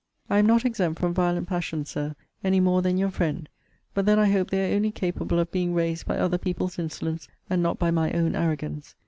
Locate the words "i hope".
4.17-4.49